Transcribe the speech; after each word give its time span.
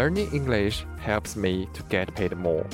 learning 0.00 0.30
English 0.32 0.76
helps 1.08 1.32
me 1.44 1.54
to 1.76 1.82
get 1.94 2.06
paid 2.18 2.34
more. 2.46 2.66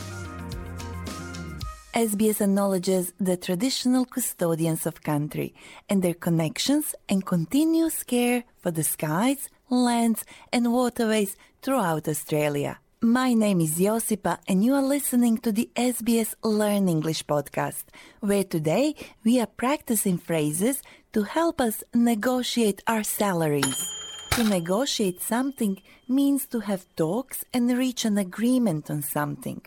SBS 2.08 2.40
acknowledges 2.46 3.04
the 3.28 3.36
traditional 3.46 4.04
custodians 4.14 4.82
of 4.86 4.94
country 5.12 5.48
and 5.90 5.98
their 6.02 6.18
connections 6.26 6.94
and 7.10 7.18
continuous 7.34 7.98
care 8.14 8.44
for 8.62 8.70
the 8.70 8.86
skies, 8.94 9.48
lands, 9.70 10.20
and 10.54 10.62
waterways 10.78 11.32
throughout 11.62 12.06
Australia. 12.14 12.72
My 13.00 13.30
name 13.44 13.60
is 13.66 13.74
Josipa, 13.84 14.34
and 14.48 14.58
you 14.64 14.72
are 14.78 14.88
listening 14.96 15.34
to 15.44 15.50
the 15.58 15.68
SBS 15.92 16.30
Learn 16.60 16.84
English 16.96 17.22
podcast, 17.32 17.84
where 18.28 18.46
today 18.56 18.86
we 19.24 19.32
are 19.42 19.50
practicing 19.64 20.18
phrases 20.28 20.76
to 21.14 21.20
help 21.38 21.56
us 21.60 21.76
negotiate 21.92 22.80
our 22.86 23.04
salaries. 23.20 23.95
To 24.36 24.44
negotiate 24.44 25.22
something 25.22 25.80
means 26.06 26.44
to 26.48 26.60
have 26.60 26.84
talks 26.94 27.42
and 27.54 27.70
reach 27.78 28.04
an 28.04 28.18
agreement 28.18 28.90
on 28.90 29.00
something. 29.00 29.62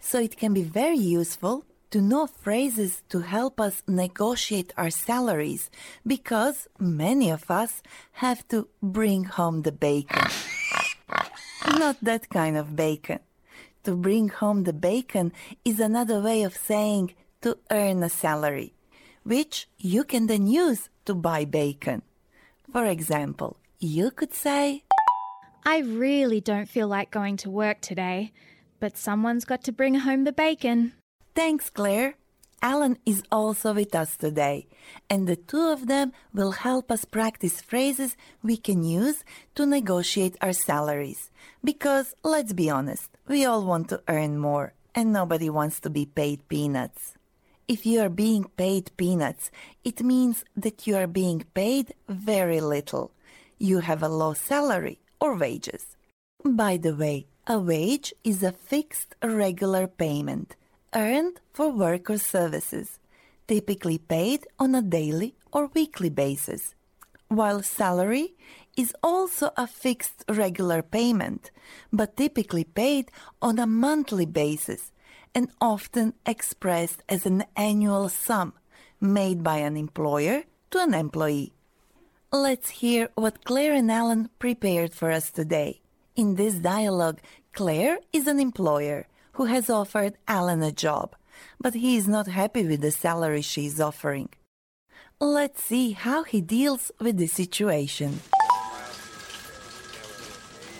So 0.00 0.18
it 0.18 0.38
can 0.38 0.54
be 0.54 0.62
very 0.62 0.96
useful 0.96 1.66
to 1.90 2.00
know 2.00 2.26
phrases 2.26 3.02
to 3.10 3.20
help 3.20 3.60
us 3.60 3.82
negotiate 3.86 4.72
our 4.78 4.88
salaries 4.88 5.68
because 6.06 6.68
many 6.78 7.28
of 7.28 7.50
us 7.50 7.82
have 8.12 8.48
to 8.48 8.68
bring 8.82 9.24
home 9.24 9.60
the 9.60 9.72
bacon. 9.72 10.24
Not 11.78 11.98
that 12.00 12.30
kind 12.30 12.56
of 12.56 12.74
bacon. 12.74 13.18
To 13.84 13.94
bring 13.94 14.30
home 14.30 14.64
the 14.64 14.72
bacon 14.72 15.34
is 15.66 15.80
another 15.80 16.18
way 16.18 16.44
of 16.44 16.56
saying 16.56 17.12
to 17.42 17.58
earn 17.70 18.02
a 18.02 18.08
salary, 18.08 18.72
which 19.24 19.68
you 19.76 20.02
can 20.02 20.28
then 20.28 20.46
use 20.46 20.88
to 21.04 21.12
buy 21.12 21.44
bacon. 21.44 22.00
For 22.72 22.86
example, 22.86 23.57
you 23.80 24.10
could 24.10 24.34
say, 24.34 24.82
I 25.64 25.78
really 25.78 26.40
don't 26.40 26.68
feel 26.68 26.88
like 26.88 27.10
going 27.10 27.36
to 27.38 27.50
work 27.50 27.80
today, 27.80 28.32
but 28.80 28.96
someone's 28.96 29.44
got 29.44 29.62
to 29.64 29.72
bring 29.72 29.94
home 29.94 30.24
the 30.24 30.32
bacon. 30.32 30.94
Thanks, 31.34 31.70
Claire. 31.70 32.14
Alan 32.60 32.98
is 33.06 33.22
also 33.30 33.72
with 33.72 33.94
us 33.94 34.16
today, 34.16 34.66
and 35.08 35.28
the 35.28 35.36
two 35.36 35.68
of 35.68 35.86
them 35.86 36.12
will 36.34 36.50
help 36.50 36.90
us 36.90 37.04
practice 37.04 37.60
phrases 37.60 38.16
we 38.42 38.56
can 38.56 38.82
use 38.82 39.22
to 39.54 39.64
negotiate 39.64 40.36
our 40.40 40.52
salaries. 40.52 41.30
Because, 41.62 42.14
let's 42.24 42.52
be 42.52 42.68
honest, 42.68 43.10
we 43.28 43.44
all 43.44 43.64
want 43.64 43.88
to 43.90 44.02
earn 44.08 44.38
more, 44.38 44.72
and 44.92 45.12
nobody 45.12 45.48
wants 45.48 45.78
to 45.80 45.90
be 45.90 46.04
paid 46.04 46.48
peanuts. 46.48 47.14
If 47.68 47.86
you 47.86 48.00
are 48.00 48.08
being 48.08 48.44
paid 48.56 48.90
peanuts, 48.96 49.52
it 49.84 50.02
means 50.02 50.44
that 50.56 50.88
you 50.88 50.96
are 50.96 51.06
being 51.06 51.44
paid 51.54 51.94
very 52.08 52.60
little. 52.60 53.12
You 53.58 53.80
have 53.80 54.02
a 54.02 54.08
low 54.08 54.34
salary 54.34 55.00
or 55.20 55.36
wages. 55.36 55.96
By 56.44 56.76
the 56.76 56.94
way, 56.94 57.26
a 57.46 57.58
wage 57.58 58.14
is 58.22 58.44
a 58.44 58.52
fixed 58.52 59.16
regular 59.22 59.88
payment 59.88 60.54
earned 60.94 61.40
for 61.52 61.70
work 61.70 62.08
or 62.08 62.18
services, 62.18 63.00
typically 63.48 63.98
paid 63.98 64.46
on 64.60 64.76
a 64.76 64.82
daily 64.82 65.34
or 65.52 65.66
weekly 65.74 66.08
basis, 66.08 66.76
while 67.26 67.62
salary 67.62 68.34
is 68.76 68.94
also 69.02 69.50
a 69.56 69.66
fixed 69.66 70.24
regular 70.28 70.80
payment, 70.80 71.50
but 71.92 72.16
typically 72.16 72.62
paid 72.62 73.10
on 73.42 73.58
a 73.58 73.66
monthly 73.66 74.26
basis 74.26 74.92
and 75.34 75.50
often 75.60 76.14
expressed 76.24 77.02
as 77.08 77.26
an 77.26 77.44
annual 77.56 78.08
sum 78.08 78.52
made 79.00 79.42
by 79.42 79.56
an 79.58 79.76
employer 79.76 80.44
to 80.70 80.78
an 80.80 80.94
employee. 80.94 81.52
Let's 82.32 82.68
hear 82.68 83.08
what 83.14 83.42
Claire 83.42 83.72
and 83.72 83.90
Alan 83.90 84.28
prepared 84.38 84.92
for 84.92 85.10
us 85.10 85.30
today. 85.30 85.80
In 86.14 86.34
this 86.34 86.56
dialogue, 86.56 87.20
Claire 87.54 88.00
is 88.12 88.26
an 88.26 88.38
employer 88.38 89.06
who 89.32 89.46
has 89.46 89.70
offered 89.70 90.18
Alan 90.28 90.62
a 90.62 90.70
job, 90.70 91.16
but 91.58 91.72
he 91.72 91.96
is 91.96 92.06
not 92.06 92.26
happy 92.26 92.66
with 92.66 92.82
the 92.82 92.90
salary 92.90 93.40
she 93.40 93.64
is 93.64 93.80
offering. 93.80 94.28
Let's 95.18 95.62
see 95.62 95.92
how 95.92 96.22
he 96.22 96.42
deals 96.42 96.92
with 97.00 97.16
the 97.16 97.28
situation. 97.28 98.20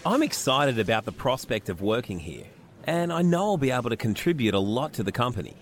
I'm 0.05 0.23
excited 0.23 0.79
about 0.79 1.07
the 1.07 1.13
prospect 1.13 1.71
of 1.71 1.81
working 1.81 2.19
here, 2.19 2.45
and 2.85 3.11
I 3.11 3.23
know 3.23 3.45
I'll 3.45 3.57
be 3.57 3.71
able 3.71 3.89
to 3.89 3.97
contribute 3.97 4.53
a 4.53 4.61
lot 4.61 4.93
to 4.95 5.03
the 5.03 5.13
company. 5.13 5.57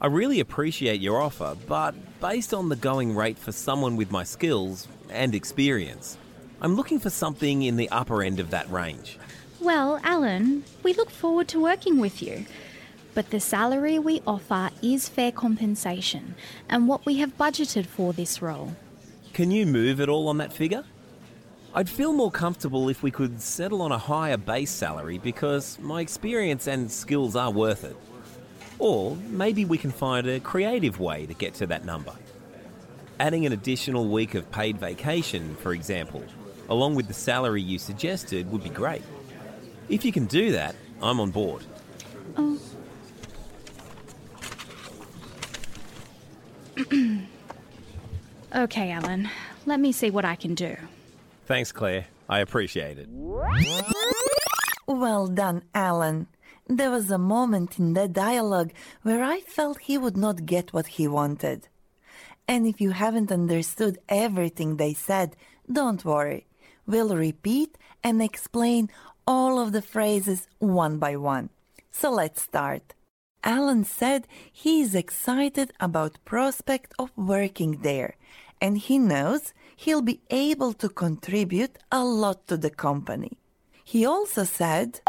I 0.00 0.06
really 0.06 0.38
appreciate 0.38 1.00
your 1.00 1.20
offer, 1.20 1.56
but 1.66 1.92
based 2.20 2.54
on 2.54 2.68
the 2.68 2.76
going 2.76 3.16
rate 3.16 3.36
for 3.36 3.50
someone 3.50 3.96
with 3.96 4.12
my 4.12 4.22
skills 4.22 4.86
and 5.10 5.34
experience, 5.34 6.16
I'm 6.60 6.76
looking 6.76 7.00
for 7.00 7.10
something 7.10 7.62
in 7.62 7.76
the 7.76 7.88
upper 7.88 8.22
end 8.22 8.38
of 8.38 8.50
that 8.50 8.70
range. 8.70 9.18
Well, 9.58 10.00
Alan, 10.04 10.62
we 10.84 10.92
look 10.92 11.10
forward 11.10 11.48
to 11.48 11.60
working 11.60 11.98
with 11.98 12.22
you. 12.22 12.46
But 13.14 13.30
the 13.30 13.40
salary 13.40 13.98
we 13.98 14.22
offer 14.24 14.70
is 14.80 15.08
fair 15.08 15.32
compensation 15.32 16.36
and 16.68 16.86
what 16.86 17.04
we 17.04 17.16
have 17.16 17.36
budgeted 17.36 17.86
for 17.86 18.12
this 18.12 18.40
role. 18.40 18.76
Can 19.32 19.50
you 19.50 19.66
move 19.66 20.00
at 20.00 20.08
all 20.08 20.28
on 20.28 20.38
that 20.38 20.52
figure? 20.52 20.84
I'd 21.74 21.88
feel 21.88 22.12
more 22.12 22.30
comfortable 22.30 22.88
if 22.88 23.02
we 23.02 23.10
could 23.10 23.40
settle 23.40 23.82
on 23.82 23.90
a 23.90 23.98
higher 23.98 24.36
base 24.36 24.70
salary 24.70 25.18
because 25.18 25.76
my 25.80 26.00
experience 26.00 26.68
and 26.68 26.88
skills 26.88 27.34
are 27.34 27.50
worth 27.50 27.82
it. 27.82 27.96
Or 28.78 29.16
maybe 29.16 29.64
we 29.64 29.78
can 29.78 29.90
find 29.90 30.26
a 30.26 30.40
creative 30.40 31.00
way 31.00 31.26
to 31.26 31.34
get 31.34 31.54
to 31.54 31.66
that 31.66 31.84
number. 31.84 32.12
Adding 33.18 33.46
an 33.46 33.52
additional 33.52 34.08
week 34.08 34.34
of 34.34 34.50
paid 34.52 34.78
vacation, 34.78 35.56
for 35.56 35.72
example, 35.72 36.22
along 36.68 36.94
with 36.94 37.08
the 37.08 37.14
salary 37.14 37.62
you 37.62 37.78
suggested, 37.78 38.50
would 38.52 38.62
be 38.62 38.70
great. 38.70 39.02
If 39.88 40.04
you 40.04 40.12
can 40.12 40.26
do 40.26 40.52
that, 40.52 40.76
I'm 41.02 41.18
on 41.18 41.30
board. 41.30 41.64
Oh. 42.36 42.58
okay, 48.54 48.92
Alan. 48.92 49.28
Let 49.66 49.80
me 49.80 49.90
see 49.92 50.10
what 50.10 50.24
I 50.24 50.36
can 50.36 50.54
do. 50.54 50.76
Thanks, 51.46 51.72
Claire. 51.72 52.06
I 52.28 52.40
appreciate 52.40 52.98
it. 52.98 53.08
Well 54.86 55.26
done, 55.26 55.62
Alan. 55.74 56.26
There 56.68 56.90
was 56.90 57.10
a 57.10 57.16
moment 57.18 57.78
in 57.78 57.94
that 57.94 58.12
dialogue 58.12 58.72
where 59.02 59.24
I 59.24 59.40
felt 59.40 59.78
he 59.78 59.96
would 59.96 60.18
not 60.18 60.44
get 60.44 60.74
what 60.74 60.86
he 60.86 61.08
wanted. 61.08 61.68
And 62.46 62.66
if 62.66 62.78
you 62.78 62.90
haven't 62.90 63.32
understood 63.32 63.98
everything 64.08 64.76
they 64.76 64.92
said, 64.92 65.34
don't 65.70 66.04
worry. 66.04 66.46
We'll 66.86 67.16
repeat 67.16 67.78
and 68.04 68.22
explain 68.22 68.90
all 69.26 69.58
of 69.58 69.72
the 69.72 69.82
phrases 69.82 70.46
one 70.58 70.98
by 70.98 71.16
one. 71.16 71.48
So 71.90 72.10
let's 72.10 72.42
start. 72.42 72.94
Alan 73.42 73.84
said 73.84 74.26
he 74.52 74.82
is 74.82 74.94
excited 74.94 75.72
about 75.80 76.24
prospect 76.26 76.92
of 76.98 77.10
working 77.16 77.80
there 77.82 78.16
and 78.60 78.76
he 78.76 78.98
knows 78.98 79.54
he'll 79.76 80.02
be 80.02 80.20
able 80.30 80.74
to 80.74 80.88
contribute 80.88 81.78
a 81.90 82.04
lot 82.04 82.46
to 82.48 82.56
the 82.58 82.70
company. 82.70 83.38
He 83.84 84.04
also 84.04 84.44
said, 84.44 85.00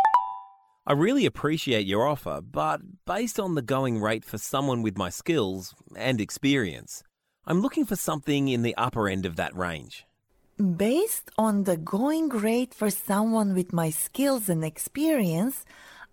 I 0.90 0.94
really 0.94 1.28
appreciate 1.28 1.86
your 1.86 2.08
offer, 2.08 2.42
but 2.42 2.82
based 3.06 3.40
on 3.40 3.54
the 3.54 3.62
going 3.62 4.02
rate 4.02 4.26
for 4.26 4.40
someone 4.40 4.82
with 4.82 4.98
my 4.98 5.12
skills 5.12 5.76
and 5.96 6.20
experience, 6.20 7.04
I'm 7.46 7.62
looking 7.62 7.86
for 7.86 7.96
something 7.96 8.48
in 8.48 8.64
the 8.64 8.76
upper 8.76 9.08
end 9.08 9.28
of 9.28 9.36
that 9.36 9.56
range. 9.56 10.08
Based 10.58 11.30
on 11.38 11.66
the 11.66 11.78
going 11.78 12.30
rate 12.30 12.74
for 12.74 12.90
someone 12.90 13.54
with 13.54 13.72
my 13.72 13.92
skills 13.92 14.50
and 14.50 14.66
experience, 14.66 15.64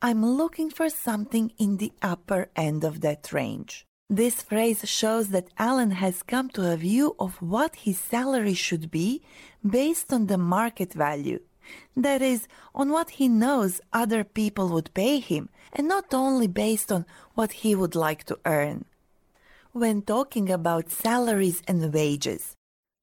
I'm 0.03 0.22
looking 0.22 0.69
for 0.69 0.91
something 0.91 1.53
in 1.56 1.78
the 1.78 1.92
upper 2.03 2.50
end 2.54 2.84
of 2.84 3.00
that 3.00 3.32
range. 3.32 3.86
This 4.10 4.42
phrase 4.42 4.86
shows 4.86 5.31
that 5.31 5.48
Alan 5.56 5.92
has 5.92 6.22
come 6.22 6.50
to 6.50 6.70
a 6.70 6.76
view 6.76 7.16
of 7.19 7.41
what 7.41 7.76
his 7.76 7.98
salary 7.98 8.53
should 8.53 8.91
be 8.91 9.22
based 9.66 10.12
on 10.12 10.27
the 10.27 10.36
market 10.36 10.92
value. 10.92 11.41
That 11.97 12.22
is, 12.22 12.48
on 12.74 12.91
what 12.91 13.10
he 13.10 13.28
knows 13.28 13.80
other 13.92 14.24
people 14.24 14.68
would 14.68 14.95
pay 14.95 15.18
him, 15.18 15.48
and 15.72 15.89
not 15.89 16.13
only 16.13 16.47
based 16.47 16.92
on 16.92 17.07
what 17.34 17.53
he 17.53 17.74
would 17.74 17.95
like 17.95 18.24
to 18.24 18.39
earn. 18.45 18.84
When 19.72 20.03
talking 20.03 20.51
about 20.51 20.91
salaries 20.91 21.63
and 21.68 21.92
wages, 21.92 22.54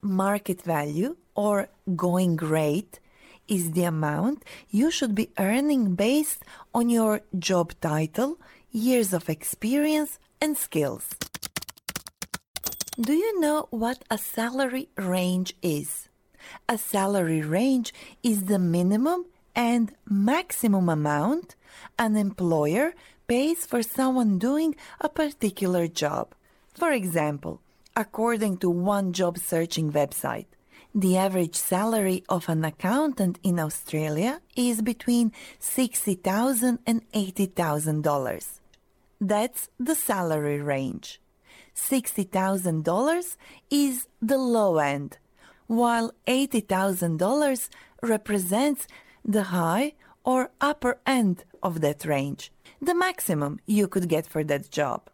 market 0.01 0.61
value 0.61 1.17
or 1.35 1.69
going 1.95 2.37
rate 2.37 2.99
is 3.47 3.71
the 3.71 3.83
amount 3.83 4.43
you 4.69 4.89
should 4.89 5.15
be 5.15 5.29
earning 5.37 5.95
based 5.95 6.43
on 6.73 6.89
your 6.89 7.21
job 7.37 7.73
title, 7.81 8.39
years 8.71 9.13
of 9.13 9.29
experience, 9.29 10.19
and 10.41 10.57
skills. 10.57 11.09
Do 12.99 13.13
you 13.13 13.39
know 13.39 13.67
what 13.69 14.03
a 14.09 14.17
salary 14.17 14.89
range 14.97 15.53
is? 15.61 16.09
A 16.67 16.77
salary 16.77 17.41
range 17.41 17.93
is 18.21 18.45
the 18.45 18.59
minimum 18.59 19.25
and 19.55 19.93
maximum 20.09 20.89
amount 20.89 21.55
an 21.97 22.15
employer 22.15 22.93
pays 23.27 23.65
for 23.65 23.83
someone 23.83 24.39
doing 24.39 24.75
a 24.99 25.09
particular 25.09 25.87
job. 25.87 26.33
For 26.73 26.91
example, 26.91 27.61
according 27.95 28.57
to 28.57 28.69
one 28.69 29.13
job 29.13 29.37
searching 29.37 29.91
website, 29.91 30.47
The 30.95 31.17
average 31.17 31.55
salary 31.55 32.23
of 32.29 32.47
an 32.49 32.63
accountant 32.63 33.39
in 33.41 33.59
Australia 33.59 34.41
is 34.55 34.83
between 34.83 35.31
$60,000 35.59 36.77
and 36.85 37.01
$80,000. 37.11 38.59
That's 39.19 39.69
the 39.79 39.95
salary 39.95 40.61
range. 40.61 41.19
$60,000 41.75 43.37
is 43.71 44.07
the 44.21 44.37
low 44.37 44.77
end, 44.77 45.17
while 45.67 46.11
$80,000 46.27 47.69
represents 48.01 48.87
the 49.23 49.43
high 49.43 49.93
or 50.23 50.51
upper 50.61 50.99
end 51.05 51.43
of 51.61 51.81
that 51.81 52.05
range, 52.05 52.51
the 52.81 52.95
maximum 52.95 53.59
you 53.65 53.87
could 53.87 54.07
get 54.09 54.27
for 54.27 54.43
that 54.43 54.69
job. 54.69 55.09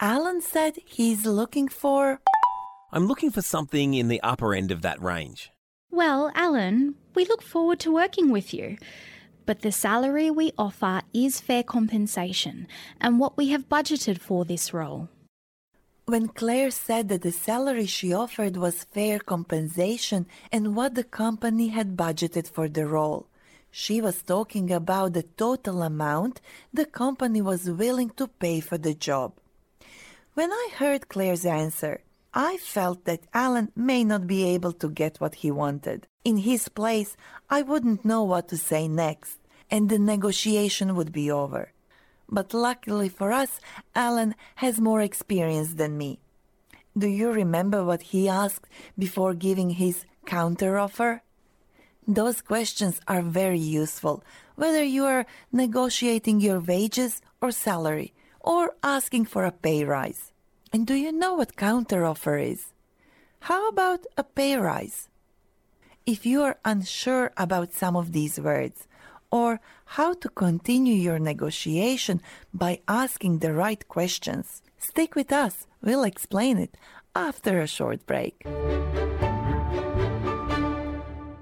Alan 0.00 0.40
said 0.40 0.78
he's 0.84 1.26
looking 1.26 1.68
for. 1.68 2.20
I'm 2.92 3.06
looking 3.06 3.30
for 3.30 3.42
something 3.42 3.94
in 3.94 4.08
the 4.08 4.20
upper 4.22 4.54
end 4.54 4.70
of 4.70 4.82
that 4.82 5.00
range. 5.00 5.50
Well, 5.90 6.32
Alan, 6.34 6.96
we 7.14 7.24
look 7.24 7.42
forward 7.42 7.80
to 7.80 7.92
working 7.92 8.30
with 8.30 8.52
you. 8.54 8.78
But 9.46 9.62
the 9.62 9.72
salary 9.72 10.30
we 10.30 10.52
offer 10.56 11.02
is 11.12 11.40
fair 11.40 11.62
compensation 11.62 12.68
and 13.00 13.18
what 13.18 13.36
we 13.36 13.48
have 13.48 13.68
budgeted 13.68 14.18
for 14.18 14.44
this 14.44 14.72
role. 14.72 15.08
When 16.10 16.26
Claire 16.26 16.72
said 16.72 17.08
that 17.10 17.22
the 17.22 17.30
salary 17.30 17.86
she 17.86 18.12
offered 18.12 18.56
was 18.56 18.82
fair 18.82 19.20
compensation 19.20 20.26
and 20.50 20.74
what 20.74 20.96
the 20.96 21.04
company 21.04 21.68
had 21.68 21.96
budgeted 21.96 22.48
for 22.48 22.68
the 22.68 22.84
role, 22.84 23.28
she 23.70 24.00
was 24.00 24.20
talking 24.20 24.72
about 24.72 25.12
the 25.12 25.22
total 25.22 25.82
amount 25.82 26.40
the 26.74 26.84
company 26.84 27.40
was 27.40 27.70
willing 27.70 28.10
to 28.16 28.26
pay 28.26 28.58
for 28.58 28.76
the 28.76 28.92
job. 28.92 29.34
When 30.34 30.50
I 30.50 30.70
heard 30.74 31.08
Claire's 31.08 31.46
answer, 31.46 32.00
I 32.34 32.56
felt 32.56 33.04
that 33.04 33.28
Alan 33.32 33.70
may 33.76 34.02
not 34.02 34.26
be 34.26 34.42
able 34.46 34.72
to 34.82 34.90
get 34.90 35.20
what 35.20 35.36
he 35.36 35.52
wanted. 35.52 36.08
In 36.24 36.38
his 36.38 36.68
place, 36.68 37.16
I 37.48 37.62
wouldn't 37.62 38.04
know 38.04 38.24
what 38.24 38.48
to 38.48 38.56
say 38.56 38.88
next, 38.88 39.38
and 39.70 39.88
the 39.88 40.00
negotiation 40.00 40.96
would 40.96 41.12
be 41.12 41.30
over. 41.30 41.70
But 42.30 42.54
luckily 42.54 43.08
for 43.08 43.32
us, 43.32 43.60
Alan 43.94 44.34
has 44.56 44.80
more 44.80 45.02
experience 45.02 45.74
than 45.74 45.98
me. 45.98 46.20
Do 46.96 47.08
you 47.08 47.30
remember 47.32 47.84
what 47.84 48.02
he 48.02 48.28
asked 48.28 48.66
before 48.98 49.34
giving 49.34 49.70
his 49.70 50.04
counteroffer? 50.26 51.20
Those 52.06 52.40
questions 52.40 53.00
are 53.06 53.22
very 53.22 53.58
useful, 53.58 54.22
whether 54.56 54.82
you 54.82 55.04
are 55.04 55.26
negotiating 55.52 56.40
your 56.40 56.60
wages 56.60 57.20
or 57.40 57.52
salary, 57.52 58.12
or 58.40 58.74
asking 58.82 59.26
for 59.26 59.44
a 59.44 59.52
pay 59.52 59.84
rise. 59.84 60.32
And 60.72 60.86
do 60.86 60.94
you 60.94 61.12
know 61.12 61.34
what 61.34 61.56
counteroffer 61.56 62.50
is? 62.52 62.72
How 63.40 63.68
about 63.68 64.06
a 64.16 64.24
pay 64.24 64.56
rise? 64.56 65.08
If 66.06 66.26
you 66.26 66.42
are 66.42 66.58
unsure 66.64 67.32
about 67.36 67.72
some 67.72 67.96
of 67.96 68.12
these 68.12 68.40
words, 68.40 68.86
or 69.30 69.60
how 69.84 70.14
to 70.14 70.28
continue 70.28 70.94
your 70.94 71.18
negotiation 71.18 72.20
by 72.52 72.80
asking 72.88 73.38
the 73.38 73.52
right 73.52 73.86
questions, 73.88 74.62
stick 74.78 75.14
with 75.14 75.32
us. 75.32 75.66
We'll 75.82 76.04
explain 76.04 76.58
it 76.58 76.76
after 77.14 77.60
a 77.60 77.66
short 77.66 78.06
break. 78.06 78.44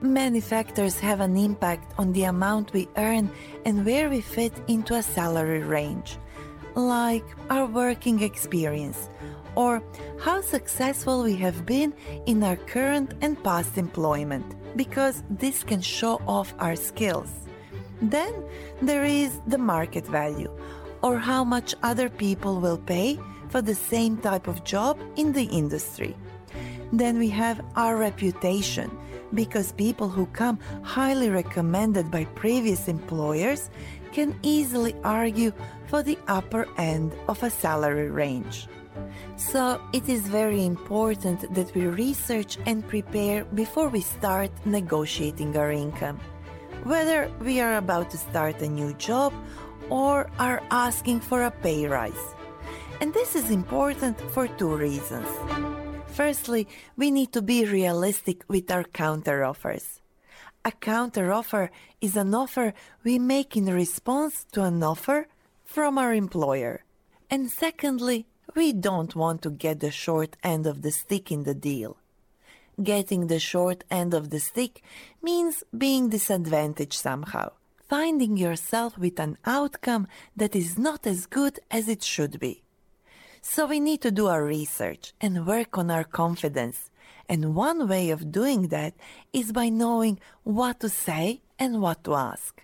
Many 0.01 0.41
factors 0.41 1.01
have 1.01 1.21
an 1.21 1.37
impact 1.37 1.93
on 1.99 2.13
the 2.13 2.25
amount 2.25 2.73
we 2.73 2.89
earn 2.97 3.31
and 3.65 3.85
where 3.85 4.09
we 4.09 4.21
fit 4.21 4.53
into 4.69 4.95
a 4.95 5.03
salary 5.03 5.63
range, 5.63 6.19
like 6.75 7.25
our 7.51 7.67
working 7.67 8.23
experience 8.23 9.11
or 9.55 9.83
how 10.21 10.41
successful 10.41 11.25
we 11.25 11.35
have 11.35 11.67
been 11.67 11.93
in 12.27 12.43
our 12.45 12.57
current 12.57 13.13
and 13.23 13.43
past 13.43 13.77
employment, 13.77 14.55
because 14.77 15.25
this 15.31 15.65
can 15.65 15.81
show 15.81 16.23
off 16.29 16.55
our 16.61 16.77
skills. 16.77 17.48
Then 18.01 18.33
there 18.81 19.05
is 19.05 19.41
the 19.47 19.59
market 19.59 20.07
value, 20.07 20.51
or 21.03 21.19
how 21.19 21.45
much 21.45 21.75
other 21.83 22.09
people 22.09 22.61
will 22.61 22.79
pay 22.79 23.19
for 23.49 23.63
the 23.63 23.75
same 23.75 24.19
type 24.19 24.47
of 24.47 24.65
job 24.65 24.99
in 25.17 25.33
the 25.33 25.45
industry. 25.45 26.17
Then 26.93 27.19
we 27.19 27.29
have 27.31 27.65
our 27.77 27.97
reputation, 27.97 28.91
because 29.35 29.73
people 29.73 30.09
who 30.09 30.27
come 30.27 30.59
highly 30.83 31.29
recommended 31.29 32.11
by 32.11 32.25
previous 32.35 32.89
employers 32.89 33.71
can 34.13 34.39
easily 34.43 34.95
argue 35.05 35.53
for 35.87 36.03
the 36.03 36.19
upper 36.29 36.67
end 36.79 37.13
of 37.29 37.43
a 37.43 37.51
salary 37.51 38.11
range. 38.11 38.69
So 39.37 39.81
it 39.93 40.09
is 40.09 40.23
very 40.23 40.65
important 40.65 41.55
that 41.55 41.75
we 41.75 41.87
research 41.87 42.59
and 42.67 42.87
prepare 42.87 43.45
before 43.45 43.89
we 43.89 44.01
start 44.01 44.51
negotiating 44.65 45.57
our 45.57 45.71
income. 45.71 46.19
Whether 46.89 47.31
we 47.45 47.61
are 47.61 47.77
about 47.77 48.09
to 48.13 48.17
start 48.17 48.63
a 48.63 48.67
new 48.67 48.95
job 48.95 49.35
or 49.91 50.31
are 50.39 50.63
asking 50.71 51.21
for 51.21 51.43
a 51.43 51.51
pay 51.51 51.87
rise. 51.87 52.35
And 53.03 53.13
this 53.13 53.37
is 53.37 53.51
important 53.51 54.19
for 54.33 54.49
two 54.49 54.75
reasons. 54.75 55.29
Firstly, 56.07 56.67
we 56.97 57.11
need 57.11 57.31
to 57.35 57.43
be 57.43 57.67
realistic 57.67 58.43
with 58.49 58.71
our 58.71 58.85
counteroffers. 58.85 60.01
A 60.65 60.71
counteroffer 60.71 61.69
is 62.01 62.17
an 62.17 62.35
offer 62.35 62.73
we 63.05 63.19
make 63.19 63.55
in 63.55 63.67
response 63.67 64.47
to 64.53 64.63
an 64.63 64.83
offer 64.83 65.29
from 65.67 65.99
our 65.99 66.15
employer. 66.15 66.85
And 67.29 67.51
secondly, 67.51 68.25
we 68.57 68.73
don't 68.73 69.15
want 69.15 69.43
to 69.43 69.51
get 69.51 69.81
the 69.81 69.91
short 69.91 70.39
end 70.43 70.67
of 70.67 70.81
the 70.81 70.91
stick 70.91 71.31
in 71.31 71.43
the 71.43 71.53
deal. 71.53 71.99
Getting 72.83 73.27
the 73.27 73.41
short 73.41 73.83
end 73.91 74.15
of 74.15 74.31
the 74.31 74.39
stick 74.39 74.83
means 75.21 75.65
being 75.77 76.11
disadvantaged 76.11 76.95
somehow, 76.95 77.51
finding 77.89 78.37
yourself 78.37 78.97
with 78.97 79.19
an 79.19 79.37
outcome 79.45 80.07
that 80.37 80.55
is 80.55 80.79
not 80.79 81.05
as 81.05 81.27
good 81.27 81.59
as 81.73 81.89
it 81.89 82.05
should 82.05 82.39
be. 82.39 82.63
So 83.43 83.67
we 83.67 83.81
need 83.81 84.01
to 84.03 84.13
do 84.13 84.29
our 84.29 84.45
research 84.45 85.13
and 85.21 85.45
work 85.45 85.77
on 85.77 85.91
our 85.91 86.05
confidence. 86.05 86.91
And 87.29 87.57
one 87.57 87.89
way 87.89 88.11
of 88.11 88.31
doing 88.31 88.69
that 88.69 88.95
is 89.33 89.51
by 89.51 89.71
knowing 89.71 90.21
what 90.45 90.79
to 90.81 90.89
say 90.89 91.43
and 91.59 91.83
what 91.83 92.05
to 92.05 92.15
ask. 92.15 92.63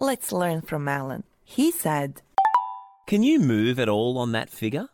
Let's 0.00 0.32
learn 0.32 0.62
from 0.62 0.88
Alan. 0.88 1.22
He 1.44 1.70
said, 1.70 2.22
Can 3.06 3.22
you 3.22 3.38
move 3.38 3.78
at 3.78 3.88
all 3.88 4.18
on 4.18 4.32
that 4.32 4.50
figure? 4.50 4.88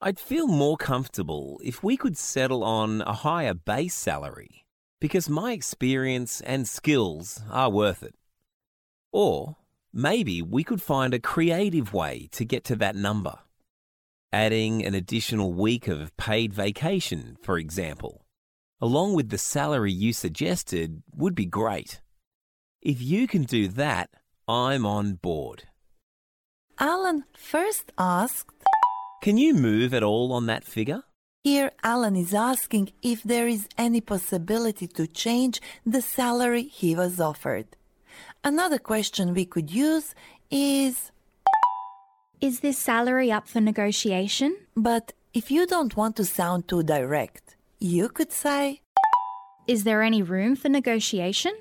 I'd 0.00 0.18
feel 0.18 0.46
more 0.46 0.76
comfortable 0.76 1.60
if 1.64 1.82
we 1.82 1.96
could 1.96 2.16
settle 2.16 2.62
on 2.62 3.00
a 3.02 3.12
higher 3.12 3.54
base 3.54 3.94
salary 3.94 4.66
because 5.00 5.28
my 5.28 5.52
experience 5.52 6.40
and 6.42 6.68
skills 6.68 7.42
are 7.50 7.70
worth 7.70 8.02
it. 8.02 8.14
Or 9.12 9.56
maybe 9.92 10.42
we 10.42 10.64
could 10.64 10.82
find 10.82 11.14
a 11.14 11.18
creative 11.18 11.92
way 11.92 12.28
to 12.32 12.44
get 12.44 12.64
to 12.64 12.76
that 12.76 12.96
number. 12.96 13.38
Adding 14.32 14.84
an 14.84 14.94
additional 14.94 15.52
week 15.52 15.88
of 15.88 16.16
paid 16.16 16.52
vacation, 16.52 17.36
for 17.42 17.58
example, 17.58 18.24
along 18.80 19.14
with 19.14 19.30
the 19.30 19.38
salary 19.38 19.92
you 19.92 20.12
suggested, 20.12 21.02
would 21.14 21.34
be 21.34 21.46
great. 21.46 22.00
If 22.82 23.00
you 23.00 23.26
can 23.26 23.44
do 23.44 23.68
that, 23.68 24.10
I'm 24.48 24.84
on 24.84 25.14
board. 25.14 25.68
Alan 26.78 27.24
first 27.36 27.92
asked, 27.96 28.64
Can 29.24 29.38
you 29.38 29.54
move 29.54 29.94
at 29.94 30.02
all 30.02 30.34
on 30.34 30.44
that 30.48 30.64
figure? 30.64 31.02
Here, 31.44 31.70
Alan 31.82 32.14
is 32.14 32.34
asking 32.34 32.92
if 33.00 33.22
there 33.22 33.48
is 33.48 33.66
any 33.78 34.02
possibility 34.02 34.86
to 34.86 35.06
change 35.06 35.62
the 35.86 36.02
salary 36.02 36.64
he 36.64 36.94
was 36.94 37.18
offered. 37.18 37.68
Another 38.44 38.78
question 38.78 39.32
we 39.32 39.46
could 39.46 39.70
use 39.70 40.14
is 40.50 41.10
Is 42.42 42.60
this 42.60 42.76
salary 42.76 43.32
up 43.32 43.48
for 43.48 43.62
negotiation? 43.62 44.58
But 44.76 45.14
if 45.32 45.50
you 45.50 45.66
don't 45.66 45.96
want 45.96 46.16
to 46.16 46.26
sound 46.26 46.68
too 46.68 46.82
direct, 46.82 47.56
you 47.78 48.10
could 48.10 48.30
say, 48.30 48.82
Is 49.66 49.84
there 49.84 50.02
any 50.02 50.22
room 50.22 50.54
for 50.54 50.68
negotiation? 50.68 51.54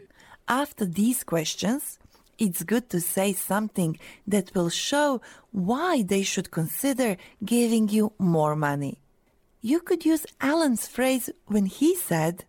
after 0.49 0.83
these 0.85 1.23
questions, 1.23 1.97
it's 2.37 2.63
good 2.63 2.89
to 2.89 2.99
say 2.99 3.33
something 3.33 3.97
that 4.27 4.53
will 4.55 4.69
show 4.69 5.21
why 5.51 6.03
they 6.03 6.23
should 6.23 6.51
consider 6.51 7.17
giving 7.43 7.89
you 7.89 8.13
more 8.17 8.55
money. 8.55 8.99
You 9.61 9.79
could 9.79 10.05
use 10.05 10.25
Alan's 10.41 10.87
phrase 10.87 11.29
when 11.45 11.65
he 11.67 11.95
said, 11.95 12.45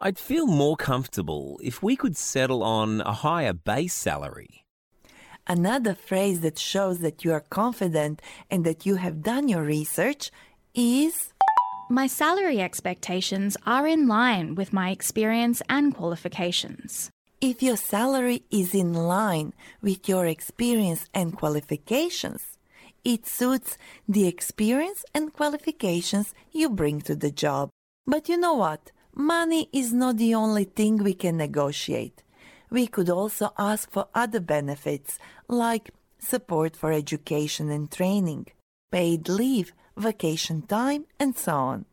I'd 0.00 0.18
feel 0.18 0.46
more 0.46 0.76
comfortable 0.76 1.58
if 1.62 1.82
we 1.82 1.96
could 1.96 2.16
settle 2.16 2.62
on 2.62 3.00
a 3.00 3.12
higher 3.12 3.52
base 3.52 3.94
salary. 3.94 4.64
Another 5.46 5.94
phrase 5.94 6.40
that 6.40 6.58
shows 6.58 6.98
that 6.98 7.24
you 7.24 7.32
are 7.32 7.44
confident 7.50 8.20
and 8.50 8.64
that 8.64 8.84
you 8.84 8.96
have 8.96 9.22
done 9.22 9.48
your 9.48 9.62
research 9.62 10.30
is 10.74 11.32
My 11.88 12.08
salary 12.08 12.60
expectations 12.60 13.56
are 13.64 13.86
in 13.86 14.08
line 14.08 14.56
with 14.56 14.72
my 14.72 14.90
experience 14.90 15.62
and 15.68 15.94
qualifications. 15.94 17.10
If 17.40 17.62
your 17.62 17.76
salary 17.76 18.44
is 18.50 18.74
in 18.74 18.92
line 18.92 19.52
with 19.82 20.08
your 20.08 20.26
experience 20.26 21.08
and 21.14 21.36
qualifications, 21.36 22.58
it 23.04 23.26
suits 23.26 23.78
the 24.08 24.26
experience 24.26 25.04
and 25.14 25.32
qualifications 25.32 26.34
you 26.52 26.68
bring 26.68 27.00
to 27.02 27.14
the 27.14 27.30
job. 27.30 27.70
But 28.06 28.28
you 28.28 28.36
know 28.36 28.54
what? 28.54 28.92
money 29.16 29.68
is 29.72 29.92
not 29.94 30.18
the 30.18 30.34
only 30.34 30.64
thing 30.64 30.98
we 30.98 31.14
can 31.14 31.38
negotiate. 31.38 32.22
We 32.70 32.86
could 32.86 33.08
also 33.08 33.52
ask 33.58 33.90
for 33.90 34.08
other 34.14 34.40
benefits 34.40 35.18
like 35.48 35.90
support 36.18 36.76
for 36.76 36.92
education 36.92 37.70
and 37.70 37.90
training, 37.90 38.48
paid 38.92 39.28
leave, 39.28 39.72
vacation 39.96 40.62
time, 40.62 41.06
and 41.18 41.36
so 41.36 41.54
on. 41.54 41.84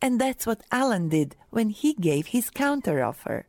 And 0.00 0.20
that's 0.20 0.46
what 0.46 0.62
Alan 0.70 1.08
did 1.08 1.34
when 1.50 1.70
he 1.70 1.94
gave 1.94 2.28
his 2.28 2.50
counteroffer. 2.50 3.44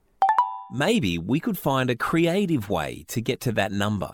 Maybe 0.78 1.18
we 1.18 1.40
could 1.40 1.58
find 1.58 1.90
a 1.90 1.96
creative 1.96 2.70
way 2.70 3.06
to 3.08 3.22
get 3.22 3.40
to 3.42 3.54
that 3.54 3.72
number. 3.72 4.14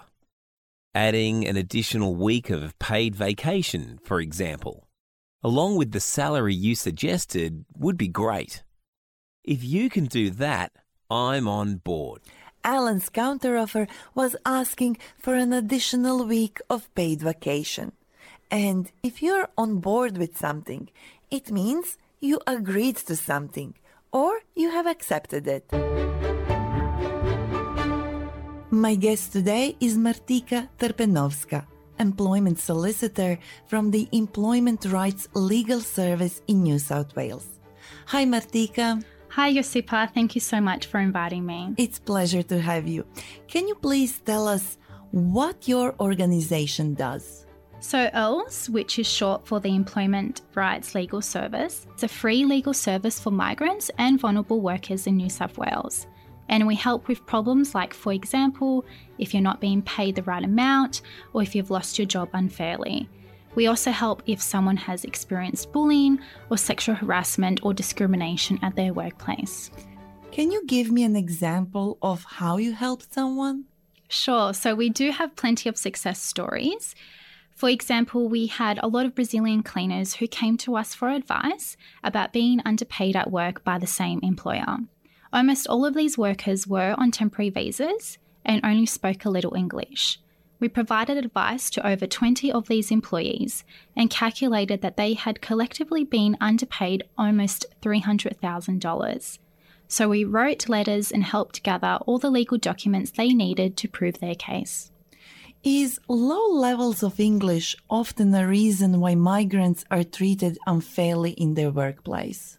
Adding 0.93 1.47
an 1.47 1.57
additional 1.57 2.13
week 2.13 2.51
of 2.51 2.77
paid 2.77 3.15
vacation, 3.15 3.97
for 4.03 4.19
example, 4.19 4.87
along 5.41 5.77
with 5.77 5.91
the 5.91 5.99
salary 5.99 6.53
you 6.53 6.75
suggested, 6.75 7.65
would 7.75 7.97
be 7.97 8.07
great. 8.07 8.61
If 9.43 9.63
you 9.63 9.89
can 9.89 10.05
do 10.05 10.29
that, 10.29 10.71
I'm 11.09 11.47
on 11.47 11.77
board. 11.77 12.21
Alan's 12.63 13.09
counteroffer 13.09 13.87
was 14.13 14.35
asking 14.45 14.99
for 15.17 15.33
an 15.33 15.53
additional 15.53 16.27
week 16.27 16.59
of 16.69 16.93
paid 16.93 17.23
vacation. 17.23 17.93
And 18.51 18.91
if 19.01 19.23
you're 19.23 19.49
on 19.57 19.79
board 19.79 20.15
with 20.15 20.37
something, 20.37 20.91
it 21.31 21.49
means 21.49 21.97
you 22.19 22.39
agreed 22.45 22.97
to 22.97 23.15
something 23.15 23.73
or 24.11 24.41
you 24.55 24.69
have 24.69 24.85
accepted 24.85 25.47
it. 25.47 25.65
My 28.73 28.95
guest 28.95 29.33
today 29.33 29.75
is 29.81 29.97
Martika 29.97 30.69
Terpenovska, 30.79 31.65
employment 31.99 32.57
solicitor 32.57 33.37
from 33.67 33.91
the 33.91 34.07
Employment 34.13 34.85
Rights 34.85 35.27
Legal 35.33 35.81
Service 35.81 36.41
in 36.47 36.63
New 36.63 36.79
South 36.79 37.13
Wales. 37.13 37.59
Hi, 38.05 38.23
Martika. 38.23 39.03
Hi, 39.27 39.51
Josipa. 39.53 40.09
Thank 40.13 40.35
you 40.35 40.39
so 40.39 40.61
much 40.61 40.85
for 40.85 41.01
inviting 41.01 41.45
me. 41.45 41.73
It's 41.75 41.97
a 41.97 42.01
pleasure 42.01 42.43
to 42.43 42.61
have 42.61 42.87
you. 42.87 43.05
Can 43.49 43.67
you 43.67 43.75
please 43.75 44.21
tell 44.21 44.47
us 44.47 44.77
what 45.11 45.67
your 45.67 45.93
organization 45.99 46.93
does? 46.93 47.45
So, 47.81 48.09
ELS, 48.13 48.69
which 48.69 48.99
is 48.99 49.07
short 49.07 49.45
for 49.45 49.59
the 49.59 49.75
Employment 49.75 50.43
Rights 50.55 50.95
Legal 50.95 51.21
Service, 51.21 51.87
is 51.97 52.03
a 52.03 52.07
free 52.07 52.45
legal 52.45 52.73
service 52.73 53.19
for 53.19 53.31
migrants 53.31 53.91
and 53.97 54.17
vulnerable 54.17 54.61
workers 54.61 55.07
in 55.07 55.17
New 55.17 55.29
South 55.29 55.57
Wales. 55.57 56.07
And 56.51 56.67
we 56.67 56.75
help 56.75 57.07
with 57.07 57.25
problems 57.25 57.73
like, 57.73 57.93
for 57.93 58.11
example, 58.13 58.85
if 59.17 59.33
you're 59.33 59.41
not 59.41 59.61
being 59.61 59.81
paid 59.81 60.15
the 60.15 60.23
right 60.23 60.43
amount 60.43 61.01
or 61.33 61.41
if 61.41 61.55
you've 61.55 61.71
lost 61.71 61.97
your 61.97 62.05
job 62.05 62.29
unfairly. 62.33 63.09
We 63.55 63.67
also 63.67 63.91
help 63.91 64.21
if 64.27 64.41
someone 64.41 64.77
has 64.77 65.03
experienced 65.03 65.71
bullying 65.71 66.19
or 66.49 66.57
sexual 66.57 66.95
harassment 66.95 67.61
or 67.63 67.73
discrimination 67.73 68.59
at 68.61 68.75
their 68.75 68.93
workplace. 68.93 69.71
Can 70.31 70.51
you 70.51 70.65
give 70.65 70.91
me 70.91 71.03
an 71.03 71.15
example 71.15 71.97
of 72.01 72.23
how 72.23 72.57
you 72.57 72.73
helped 72.73 73.13
someone? 73.13 73.65
Sure, 74.09 74.53
so 74.53 74.75
we 74.75 74.89
do 74.89 75.11
have 75.11 75.35
plenty 75.35 75.69
of 75.69 75.77
success 75.77 76.21
stories. 76.21 76.95
For 77.55 77.69
example, 77.69 78.27
we 78.27 78.47
had 78.47 78.79
a 78.81 78.87
lot 78.87 79.05
of 79.05 79.15
Brazilian 79.15 79.63
cleaners 79.63 80.15
who 80.15 80.27
came 80.27 80.57
to 80.57 80.75
us 80.75 80.93
for 80.93 81.09
advice 81.09 81.77
about 82.03 82.33
being 82.33 82.61
underpaid 82.65 83.15
at 83.15 83.31
work 83.31 83.63
by 83.63 83.77
the 83.77 83.87
same 83.87 84.19
employer. 84.21 84.79
Almost 85.33 85.67
all 85.67 85.85
of 85.85 85.93
these 85.93 86.17
workers 86.17 86.67
were 86.67 86.93
on 86.97 87.11
temporary 87.11 87.49
visas 87.49 88.17
and 88.43 88.59
only 88.65 88.85
spoke 88.85 89.23
a 89.23 89.29
little 89.29 89.55
English. 89.55 90.19
We 90.59 90.67
provided 90.67 91.17
advice 91.17 91.69
to 91.71 91.87
over 91.87 92.05
20 92.05 92.51
of 92.51 92.67
these 92.67 92.91
employees 92.91 93.63
and 93.95 94.09
calculated 94.09 94.81
that 94.81 94.97
they 94.97 95.13
had 95.13 95.41
collectively 95.41 96.03
been 96.03 96.37
underpaid 96.39 97.03
almost 97.17 97.65
$300,000. 97.81 99.39
So 99.87 100.09
we 100.09 100.23
wrote 100.23 100.69
letters 100.69 101.11
and 101.11 101.23
helped 101.23 101.63
gather 101.63 101.97
all 102.05 102.19
the 102.19 102.29
legal 102.29 102.57
documents 102.57 103.11
they 103.11 103.29
needed 103.29 103.75
to 103.77 103.87
prove 103.87 104.19
their 104.19 104.35
case. 104.35 104.91
Is 105.63 105.99
low 106.07 106.47
levels 106.51 107.03
of 107.03 107.19
English 107.19 107.75
often 107.89 108.33
a 108.33 108.47
reason 108.47 108.99
why 108.99 109.15
migrants 109.15 109.85
are 109.89 110.03
treated 110.03 110.57
unfairly 110.67 111.31
in 111.31 111.55
their 111.55 111.71
workplace? 111.71 112.57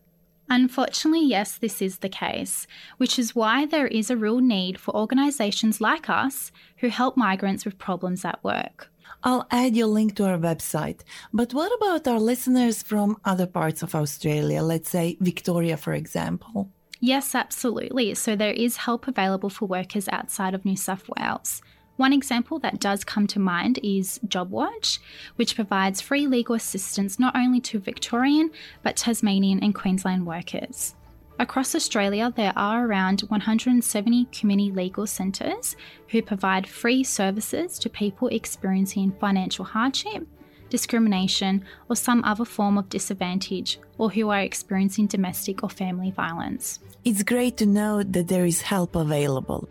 Unfortunately, 0.53 1.25
yes, 1.25 1.57
this 1.57 1.81
is 1.81 1.99
the 1.99 2.11
case, 2.11 2.67
which 2.99 3.19
is 3.19 3.35
why 3.35 3.65
there 3.65 3.87
is 3.87 4.11
a 4.11 4.19
real 4.19 4.41
need 4.41 4.79
for 4.79 4.95
organisations 4.95 5.81
like 5.81 6.11
us 6.11 6.53
who 6.77 6.89
help 6.89 7.17
migrants 7.17 7.65
with 7.65 7.79
problems 7.79 8.23
at 8.23 8.45
work. 8.45 8.91
I'll 9.25 9.47
add 9.51 9.75
your 9.75 9.87
link 9.87 10.15
to 10.17 10.27
our 10.27 10.37
website. 10.37 11.01
But 11.33 11.55
what 11.55 11.73
about 11.79 12.07
our 12.07 12.21
listeners 12.21 12.83
from 12.83 13.17
other 13.25 13.47
parts 13.47 13.83
of 13.83 13.95
Australia, 13.95 14.63
let's 14.63 14.91
say 14.91 15.17
Victoria, 15.21 15.79
for 15.79 15.95
example? 15.95 16.69
Yes, 17.01 17.35
absolutely. 17.35 18.15
So 18.15 18.37
there 18.37 18.53
is 18.53 18.77
help 18.77 19.09
available 19.09 19.49
for 19.49 19.65
workers 19.65 20.07
outside 20.09 20.53
of 20.53 20.67
New 20.67 20.77
South 20.77 21.09
Wales. 21.17 21.63
One 21.97 22.13
example 22.13 22.59
that 22.61 22.81
does 22.81 23.05
come 23.05 23.27
to 23.29 23.39
mind 23.39 23.79
is 23.83 24.19
JobWatch, 24.27 24.99
which 25.37 25.55
provides 25.55 26.01
free 26.01 26.27
legal 26.27 26.55
assistance 26.55 27.19
not 27.19 27.37
only 27.37 27.61
to 27.61 27.79
Victorian 27.79 28.51
but 28.83 28.97
Tasmanian 28.97 29.63
and 29.63 29.75
Queensland 29.75 30.27
workers. 30.27 30.95
Across 31.39 31.75
Australia, 31.75 32.33
there 32.35 32.53
are 32.57 32.87
around 32.87 33.23
170 33.23 34.27
community 34.27 34.71
legal 34.71 35.07
centres 35.07 35.77
who 36.09 36.23
provide 36.23 36.69
free 36.69 37.03
services 37.03 37.79
to 37.81 37.91
people 37.91 38.29
experiencing 38.29 39.13
financial 39.19 39.65
hardship, 39.65 40.27
discrimination, 40.71 41.65
or 41.89 41.97
some 41.97 42.23
other 42.25 42.45
form 42.45 42.79
of 42.79 42.89
disadvantage, 42.89 43.81
or 43.99 44.11
who 44.11 44.29
are 44.29 44.41
experiencing 44.41 45.07
domestic 45.07 45.63
or 45.63 45.69
family 45.69 46.11
violence. 46.11 46.79
It's 47.05 47.23
great 47.23 47.57
to 47.57 47.67
know 47.67 48.03
that 48.03 48.29
there 48.29 48.45
is 48.45 48.63
help 48.63 48.95
available. 48.95 49.69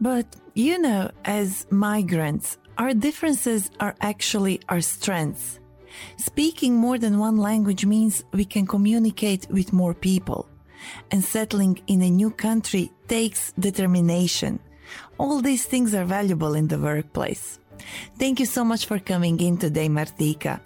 But 0.00 0.26
you 0.58 0.76
know, 0.76 1.08
as 1.24 1.68
migrants, 1.70 2.58
our 2.78 2.92
differences 2.92 3.70
are 3.78 3.94
actually 4.00 4.60
our 4.68 4.80
strengths. 4.80 5.60
Speaking 6.16 6.74
more 6.74 6.98
than 6.98 7.20
one 7.20 7.36
language 7.36 7.86
means 7.86 8.24
we 8.32 8.44
can 8.44 8.66
communicate 8.66 9.46
with 9.50 9.72
more 9.72 9.94
people. 9.94 10.48
And 11.12 11.22
settling 11.22 11.80
in 11.86 12.02
a 12.02 12.10
new 12.10 12.30
country 12.32 12.90
takes 13.06 13.52
determination. 13.52 14.58
All 15.18 15.40
these 15.40 15.64
things 15.64 15.94
are 15.94 16.04
valuable 16.04 16.54
in 16.54 16.66
the 16.66 16.78
workplace. 16.78 17.60
Thank 18.18 18.40
you 18.40 18.46
so 18.46 18.64
much 18.64 18.86
for 18.86 18.98
coming 18.98 19.38
in 19.40 19.58
today, 19.58 19.88
Martika. 19.88 20.60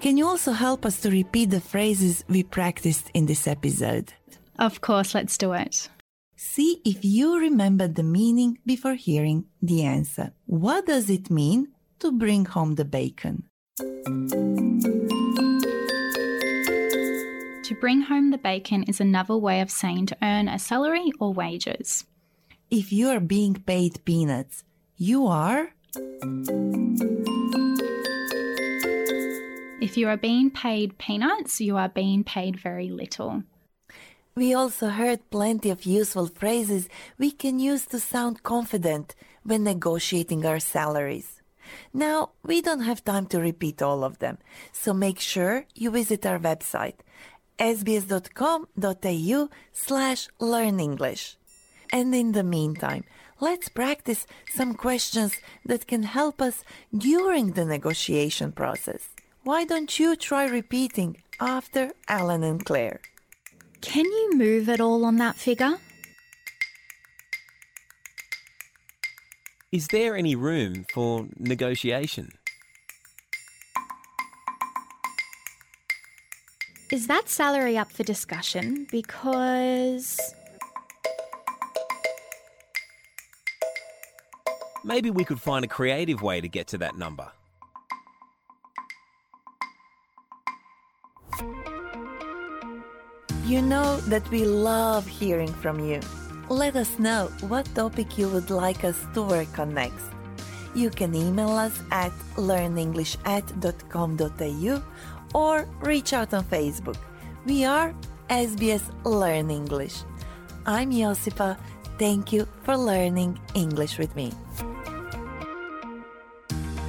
Can 0.00 0.16
you 0.16 0.26
also 0.26 0.50
help 0.50 0.84
us 0.84 1.00
to 1.02 1.10
repeat 1.10 1.50
the 1.50 1.60
phrases 1.60 2.24
we 2.28 2.42
practiced 2.42 3.10
in 3.14 3.26
this 3.26 3.46
episode? 3.46 4.12
Of 4.58 4.80
course, 4.80 5.14
let's 5.14 5.38
do 5.38 5.52
it. 5.52 5.88
See 6.38 6.82
if 6.84 7.02
you 7.02 7.38
remember 7.38 7.88
the 7.88 8.02
meaning 8.02 8.58
before 8.66 8.94
hearing 8.94 9.46
the 9.62 9.82
answer. 9.84 10.32
What 10.44 10.84
does 10.84 11.08
it 11.08 11.30
mean 11.30 11.68
to 12.00 12.12
bring 12.12 12.44
home 12.44 12.74
the 12.74 12.84
bacon? 12.84 13.44
To 17.64 17.74
bring 17.80 18.02
home 18.02 18.32
the 18.32 18.38
bacon 18.38 18.82
is 18.82 19.00
another 19.00 19.34
way 19.34 19.62
of 19.62 19.70
saying 19.70 20.06
to 20.06 20.16
earn 20.22 20.46
a 20.46 20.58
salary 20.58 21.10
or 21.18 21.32
wages. 21.32 22.04
If 22.70 22.92
you 22.92 23.08
are 23.08 23.20
being 23.20 23.54
paid 23.54 24.04
peanuts, 24.04 24.62
you 24.98 25.26
are. 25.26 25.70
If 29.80 29.96
you 29.96 30.06
are 30.08 30.18
being 30.18 30.50
paid 30.50 30.98
peanuts, 30.98 31.62
you 31.62 31.78
are 31.78 31.88
being 31.88 32.24
paid 32.24 32.60
very 32.60 32.90
little. 32.90 33.42
We 34.36 34.52
also 34.52 34.88
heard 34.88 35.30
plenty 35.30 35.70
of 35.70 35.86
useful 35.86 36.26
phrases 36.26 36.90
we 37.16 37.30
can 37.30 37.58
use 37.58 37.86
to 37.86 37.98
sound 37.98 38.42
confident 38.42 39.14
when 39.44 39.64
negotiating 39.64 40.44
our 40.44 40.60
salaries. 40.60 41.40
Now, 41.94 42.32
we 42.42 42.60
don't 42.60 42.82
have 42.82 43.02
time 43.02 43.24
to 43.28 43.40
repeat 43.40 43.80
all 43.80 44.04
of 44.04 44.18
them, 44.18 44.36
so 44.72 44.92
make 44.92 45.20
sure 45.20 45.64
you 45.74 45.90
visit 45.90 46.26
our 46.26 46.38
website 46.38 46.96
sbs.com.au 47.58 49.48
slash 49.72 50.28
learn 50.38 50.80
English. 50.80 51.38
And 51.90 52.14
in 52.14 52.32
the 52.32 52.44
meantime, 52.44 53.04
let's 53.40 53.70
practice 53.70 54.26
some 54.52 54.74
questions 54.74 55.32
that 55.64 55.86
can 55.86 56.02
help 56.02 56.42
us 56.42 56.62
during 56.94 57.52
the 57.52 57.64
negotiation 57.64 58.52
process. 58.52 59.08
Why 59.44 59.64
don't 59.64 59.98
you 59.98 60.14
try 60.14 60.44
repeating 60.44 61.22
after 61.40 61.92
Alan 62.06 62.42
and 62.42 62.62
Claire? 62.62 63.00
Can 63.86 64.04
you 64.04 64.32
move 64.34 64.68
at 64.68 64.80
all 64.80 65.04
on 65.04 65.18
that 65.18 65.36
figure? 65.36 65.78
Is 69.70 69.86
there 69.86 70.16
any 70.16 70.34
room 70.34 70.84
for 70.92 71.28
negotiation? 71.38 72.32
Is 76.90 77.06
that 77.06 77.28
salary 77.28 77.78
up 77.78 77.92
for 77.92 78.02
discussion? 78.02 78.88
Because. 78.90 80.18
Maybe 84.84 85.10
we 85.10 85.24
could 85.24 85.40
find 85.40 85.64
a 85.64 85.68
creative 85.68 86.22
way 86.22 86.40
to 86.40 86.48
get 86.48 86.66
to 86.68 86.78
that 86.78 86.96
number. 86.96 87.30
You 93.46 93.62
know 93.62 94.02
that 94.10 94.26
we 94.32 94.42
love 94.44 95.06
hearing 95.06 95.54
from 95.62 95.78
you. 95.78 96.00
Let 96.48 96.74
us 96.74 96.98
know 96.98 97.30
what 97.46 97.64
topic 97.76 98.18
you 98.18 98.28
would 98.28 98.50
like 98.50 98.82
us 98.82 98.98
to 99.14 99.22
work 99.22 99.60
on 99.60 99.72
next. 99.72 100.06
You 100.74 100.90
can 100.90 101.14
email 101.14 101.50
us 101.50 101.80
at 101.92 102.10
learnenglishat.com.au 102.34 104.82
or 105.32 105.68
reach 105.78 106.12
out 106.12 106.34
on 106.34 106.42
Facebook. 106.42 106.96
We 107.46 107.64
are 107.64 107.94
SBS 108.28 108.82
Learn 109.04 109.52
English. 109.52 110.02
I'm 110.66 110.90
Josipa. 110.90 111.56
Thank 112.00 112.32
you 112.32 112.48
for 112.64 112.76
learning 112.76 113.38
English 113.54 113.96
with 113.96 114.16
me. 114.16 114.32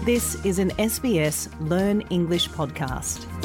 This 0.05 0.43
is 0.43 0.57
an 0.57 0.71
SBS 0.71 1.49
Learn 1.69 2.01
English 2.09 2.49
podcast. 2.49 3.36